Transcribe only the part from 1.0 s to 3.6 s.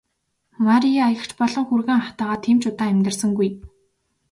эгч болон хүргэн ахтайгаа тийм ч удаан амьдарсангүй.